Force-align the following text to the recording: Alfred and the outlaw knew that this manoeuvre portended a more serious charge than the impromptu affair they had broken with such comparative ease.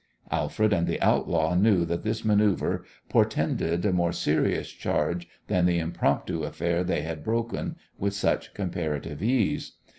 Alfred 0.31 0.73
and 0.73 0.87
the 0.87 0.99
outlaw 0.99 1.53
knew 1.53 1.85
that 1.85 2.01
this 2.01 2.25
manoeuvre 2.25 2.81
portended 3.07 3.85
a 3.85 3.93
more 3.93 4.11
serious 4.11 4.69
charge 4.71 5.27
than 5.45 5.67
the 5.67 5.77
impromptu 5.77 6.41
affair 6.41 6.83
they 6.83 7.03
had 7.03 7.23
broken 7.23 7.75
with 7.99 8.15
such 8.15 8.55
comparative 8.55 9.21
ease. 9.21 9.73